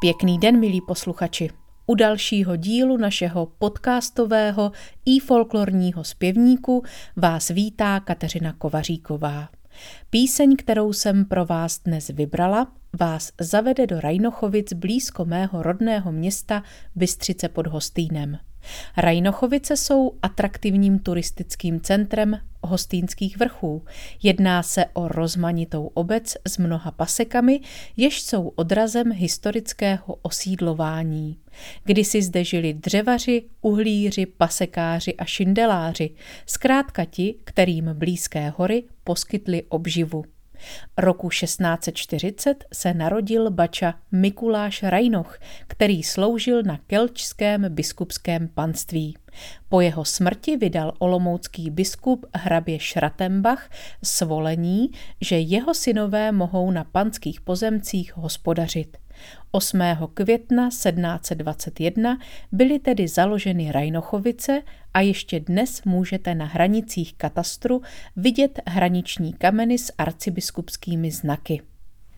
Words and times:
Pěkný 0.00 0.38
den, 0.38 0.60
milí 0.60 0.80
posluchači. 0.80 1.50
U 1.86 1.94
dalšího 1.94 2.56
dílu 2.56 2.96
našeho 2.96 3.46
podcastového 3.58 4.72
i 5.04 5.20
folklorního 5.20 6.04
zpěvníku 6.04 6.82
vás 7.16 7.48
vítá 7.48 8.00
Kateřina 8.00 8.52
Kovaříková. 8.52 9.48
Píseň, 10.10 10.56
kterou 10.56 10.92
jsem 10.92 11.24
pro 11.24 11.44
vás 11.44 11.78
dnes 11.78 12.08
vybrala, 12.08 12.72
vás 13.00 13.32
zavede 13.40 13.86
do 13.86 14.00
Rajnochovic 14.00 14.72
blízko 14.72 15.24
mého 15.24 15.62
rodného 15.62 16.12
města 16.12 16.62
Bystřice 16.94 17.48
pod 17.48 17.66
Hostýnem. 17.66 18.38
Rajnochovice 18.96 19.76
jsou 19.76 20.12
atraktivním 20.22 20.98
turistickým 20.98 21.80
centrem 21.80 22.38
hostýnských 22.66 23.38
vrchů. 23.38 23.84
Jedná 24.22 24.62
se 24.62 24.84
o 24.92 25.08
rozmanitou 25.08 25.90
obec 25.94 26.34
s 26.48 26.58
mnoha 26.58 26.90
pasekami, 26.90 27.60
jež 27.96 28.22
jsou 28.22 28.48
odrazem 28.48 29.12
historického 29.12 30.18
osídlování. 30.22 31.38
Kdysi 31.84 32.22
zde 32.22 32.44
žili 32.44 32.74
dřevaři, 32.74 33.42
uhlíři, 33.60 34.26
pasekáři 34.26 35.14
a 35.14 35.24
šindeláři, 35.24 36.10
zkrátka 36.46 37.04
ti, 37.04 37.34
kterým 37.44 37.90
blízké 37.94 38.52
hory 38.56 38.84
poskytly 39.04 39.62
obživu. 39.68 40.24
Roku 40.98 41.28
1640 41.28 42.64
se 42.72 42.94
narodil 42.94 43.50
bača 43.50 43.94
Mikuláš 44.12 44.82
Rajnoch, 44.82 45.38
který 45.66 46.02
sloužil 46.02 46.62
na 46.62 46.78
kelčském 46.86 47.66
biskupském 47.68 48.48
panství. 48.48 49.16
Po 49.68 49.80
jeho 49.80 50.04
smrti 50.04 50.56
vydal 50.56 50.92
olomoucký 50.98 51.70
biskup 51.70 52.26
hrabě 52.34 52.78
Šratembach 52.78 53.70
svolení, 54.04 54.90
že 55.20 55.38
jeho 55.38 55.74
synové 55.74 56.32
mohou 56.32 56.70
na 56.70 56.84
panských 56.84 57.40
pozemcích 57.40 58.16
hospodařit. 58.16 58.96
8. 59.50 59.80
května 60.14 60.68
1721 60.68 62.18
byly 62.52 62.78
tedy 62.78 63.08
založeny 63.08 63.72
Rajnochovice 63.72 64.62
a 64.94 65.00
ještě 65.00 65.40
dnes 65.40 65.82
můžete 65.84 66.34
na 66.34 66.44
hranicích 66.44 67.14
katastru 67.14 67.82
vidět 68.16 68.60
hraniční 68.66 69.32
kameny 69.32 69.78
s 69.78 69.92
arcibiskupskými 69.98 71.10
znaky. 71.10 71.62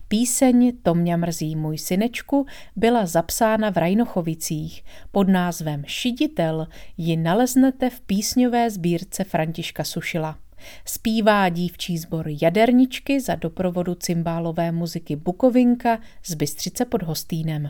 Píseň 0.09 0.71
To 0.83 0.95
mě 0.95 1.17
mrzí 1.17 1.55
můj 1.55 1.77
synečku 1.77 2.45
byla 2.75 3.05
zapsána 3.05 3.71
v 3.71 3.77
Rajnochovicích. 3.77 4.83
Pod 5.11 5.29
názvem 5.29 5.83
Šiditel 5.87 6.67
ji 6.97 7.17
naleznete 7.17 7.89
v 7.89 8.01
písňové 8.01 8.69
sbírce 8.69 9.23
Františka 9.23 9.83
Sušila. 9.83 10.37
Zpívá 10.85 11.49
dívčí 11.49 11.97
sbor 11.97 12.25
Jaderničky 12.41 13.21
za 13.21 13.35
doprovodu 13.35 13.95
cymbálové 13.95 14.71
muziky 14.71 15.15
Bukovinka 15.15 15.99
z 16.25 16.33
Bystřice 16.33 16.85
pod 16.85 17.03
Hostýnem. 17.03 17.69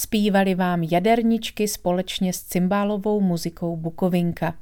Zpívali 0.00 0.54
vám 0.54 0.82
jaderničky 0.82 1.68
společně 1.68 2.32
s 2.32 2.42
cymbálovou 2.42 3.20
muzikou 3.20 3.76
Bukovinka. 3.76 4.54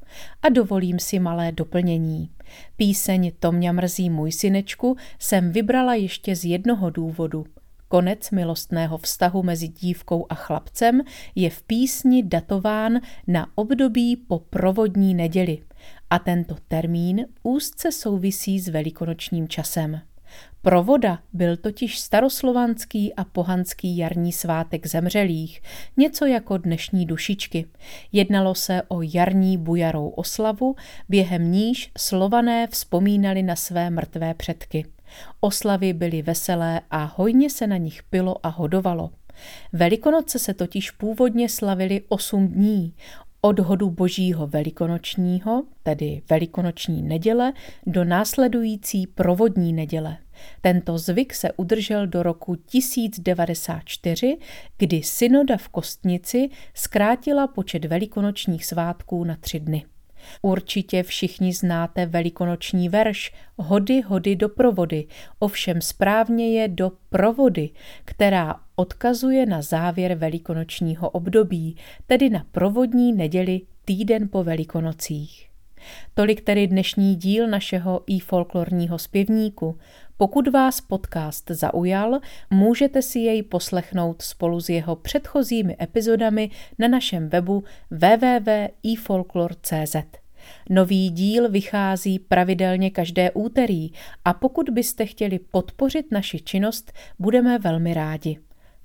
A 0.43 0.49
dovolím 0.49 0.99
si 0.99 1.19
malé 1.19 1.53
doplnění. 1.53 2.31
Píseň 2.77 3.33
To 3.39 3.53
mě 3.53 3.73
mrzí 3.73 4.11
můj 4.11 4.33
synečku 4.33 4.97
jsem 5.19 5.53
vybrala 5.53 5.95
ještě 5.95 6.37
z 6.37 6.45
jednoho 6.45 6.91
důvodu. 6.91 7.47
Konec 7.89 8.31
milostného 8.31 8.99
vztahu 8.99 9.43
mezi 9.43 9.69
dívkou 9.69 10.27
a 10.29 10.35
chlapcem 10.35 11.01
je 11.35 11.51
v 11.51 11.63
písni 11.63 12.23
datován 12.23 13.01
na 13.27 13.47
období 13.55 14.17
po 14.17 14.39
provodní 14.39 15.15
neděli 15.15 15.59
a 16.11 16.19
tento 16.19 16.57
termín 16.69 17.27
úzce 17.43 17.93
souvisí 17.93 18.61
s 18.61 18.69
velikonočním 18.69 19.49
časem. 19.49 20.01
Provoda 20.63 21.19
byl 21.33 21.57
totiž 21.57 21.99
staroslovanský 21.99 23.15
a 23.15 23.25
pohanský 23.25 23.97
jarní 23.97 24.33
svátek 24.33 24.87
zemřelých, 24.87 25.63
něco 25.97 26.27
jako 26.27 26.59
dnešní 26.59 27.07
dušičky. 27.07 27.67
Jednalo 28.13 28.55
se 28.55 28.83
o 28.89 29.03
jarní 29.03 29.59
bujarou 29.59 30.09
oslavu, 30.09 30.77
během 31.09 31.53
níž 31.53 31.91
slované 31.99 32.67
vzpomínali 32.67 33.43
na 33.43 33.57
své 33.57 33.91
mrtvé 33.91 34.35
předky. 34.35 34.85
Oslavy 35.41 35.93
byly 35.93 36.23
veselé 36.23 36.81
a 36.91 37.13
hojně 37.17 37.51
se 37.51 37.67
na 37.67 37.77
nich 37.77 38.03
pilo 38.03 38.47
a 38.47 38.49
hodovalo. 38.49 39.11
Velikonoce 39.73 40.39
se 40.39 40.55
totiž 40.55 40.91
původně 40.91 41.49
slavily 41.49 42.03
osm 42.09 42.49
dní, 42.49 42.95
od 43.41 43.59
hodu 43.59 43.91
božího 43.91 44.47
velikonočního, 44.47 45.65
tedy 45.83 46.23
velikonoční 46.31 47.03
neděle, 47.03 47.53
do 47.87 48.05
následující 48.05 49.07
provodní 49.07 49.73
neděle. 49.73 50.17
Tento 50.61 50.99
zvyk 50.99 51.35
se 51.35 51.53
udržel 51.53 52.07
do 52.07 52.23
roku 52.23 52.57
1094, 52.57 54.37
kdy 54.79 55.03
synoda 55.03 55.57
v 55.57 55.69
Kostnici 55.69 56.49
zkrátila 56.75 57.47
počet 57.47 57.85
velikonočních 57.85 58.67
svátků 58.67 59.25
na 59.25 59.37
tři 59.37 59.61
dny. 59.61 59.85
Určitě 60.43 61.03
všichni 61.03 61.53
znáte 61.53 62.07
velikonoční 62.07 62.89
verš 62.89 63.33
Hody, 63.59 64.01
hody 64.01 64.37
do 64.37 64.49
provody, 64.49 65.07
ovšem 65.39 65.81
správně 65.81 66.61
je 66.61 66.69
do 66.69 66.93
provody, 67.09 67.71
která 68.05 68.61
odkazuje 68.77 69.47
na 69.47 69.63
závěr 69.63 70.15
velikonočního 70.15 71.11
období, 71.11 71.77
tedy 72.07 72.31
na 72.31 72.47
provodní 72.53 73.13
neděli 73.13 73.61
týden 73.85 74.29
po 74.29 74.45
velikonocích. 74.45 75.48
Tolik 76.15 76.41
tedy 76.41 76.67
dnešní 76.67 77.17
díl 77.17 77.49
našeho 77.49 78.01
i 78.07 78.19
folklorního 78.19 78.99
zpěvníku. 78.99 79.79
Pokud 80.17 80.49
vás 80.49 80.81
podcast 80.81 81.51
zaujal, 81.51 82.21
můžete 82.51 83.03
si 83.03 83.19
jej 83.19 83.43
poslechnout 83.43 84.23
spolu 84.23 84.61
s 84.61 84.69
jeho 84.69 84.97
předchozími 84.97 85.77
epizodami 85.81 86.51
na 86.79 86.89
našem 86.89 87.29
webu 87.29 87.65
www.ifolklor.cz. 87.91 89.97
Nový 90.71 91.11
díl 91.11 91.51
vychází 91.51 92.19
pravidelně 92.19 92.91
každé 92.91 93.31
úterý 93.31 93.91
a 94.25 94.35
pokud 94.35 94.71
byste 94.71 95.07
chtěli 95.07 95.39
podpořit 95.39 96.13
naši 96.13 96.41
činnost, 96.41 96.93
budeme 97.19 97.59
velmi 97.59 97.95
rádi. 97.95 98.39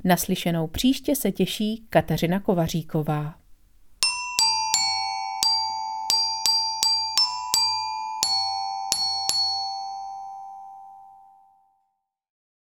Naslyšenou 0.04 0.68
příště 0.68 1.16
se 1.16 1.32
těší 1.32 1.84
Kateřina 1.90 2.40
Kovaříková. 2.40 3.43